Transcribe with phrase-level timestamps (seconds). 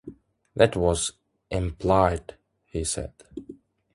[0.55, 1.11] "That was
[1.51, 2.33] implied,"
[2.65, 3.13] he said.